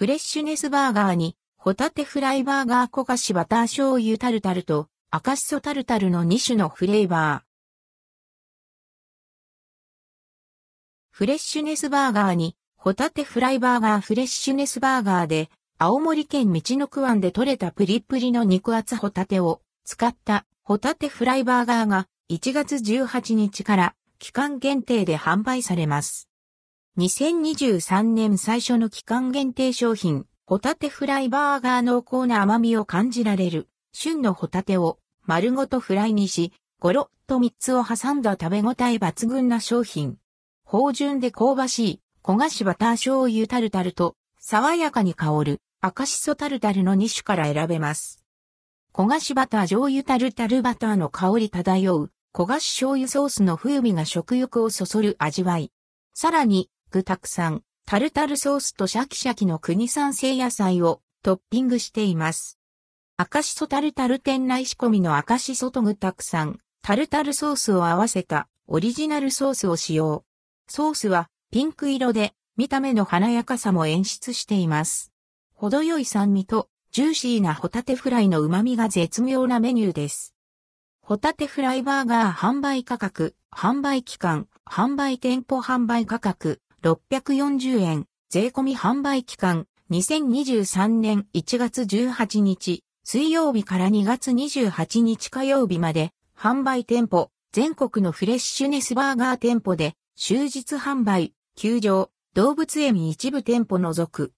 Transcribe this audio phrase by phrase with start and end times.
[0.00, 7.42] フレッシュネスバーガーに、ホタテフライバーガー焦がしバター醤油タルタルと、赤しそタルタルの2種のフレーバー。
[11.10, 26.29] フレッシュネスバーガーに、ホタテフライバーガーフレッシュネスバーガーで、青森県道の区湾で採れたプリプリの肉厚ホタテを使ったホタテフライバーガーが1月18日から期間限定で販売されます。
[27.00, 40.18] 2023年最初の期間限定商品、ホタテフライバーガー濃厚な甘みを感じられる、旬のホタテを丸ごとフライにし、ゴロッと3つを挟んだ食べ応え抜群な商品。
[40.62, 48.22] 芳醇で香ばしい、焦がしバター醤油タルタルと、爽やかに香る、赤しそタルタルの2種から選べます。
[48.92, 55.72] 焦がしバター醤油タルタルバターの香り漂う、焦がし醤油ソースの風味が食欲をそそる味わい。
[56.12, 62.58] さらに、具沢山、タルタルソースとシャキシャキの国産製野菜をトッピングしています。
[63.16, 70.24] 赤しそタルタル店内仕込みの赤しそと具沢山、タルタルソースを合わせたオリジナルソースを使用。
[70.66, 75.12] ソースはピンク色で見た目の華やかさも演出しています。
[75.54, 80.34] 程よい酸味とジューシーなホタテフライの旨味が絶妙なメニューです。
[81.02, 104.28] ホタテフライバーガー販売価格、販売期間、販売店舗販売価格、640円、税込み販売期間、2023年1月18日、水曜日から2月28日火曜日まで、販売店舗、全国のフレッシュネスバーガー店舗で、終日販売、球場、動物園一部店舗除く。